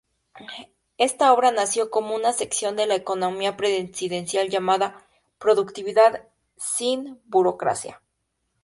[0.97, 5.05] Esta obra nació como una sección de La economía presidencial llamada
[5.37, 6.27] "Productividad
[6.57, 8.01] sin burocracia".